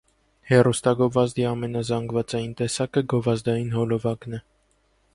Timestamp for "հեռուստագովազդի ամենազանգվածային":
0.51-2.57